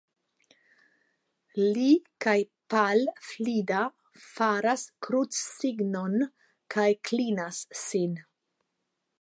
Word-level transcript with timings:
Li 1.75 1.89
kaj 2.25 2.35
Pal 2.75 3.05
Flida 3.27 3.83
faras 4.31 4.87
krucsignon 5.09 6.19
kaj 6.77 6.89
klinas 7.11 7.65
sin. 7.85 8.19